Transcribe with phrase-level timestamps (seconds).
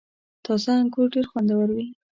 [0.45, 1.85] •تازه انګور ډېر خوندور وي.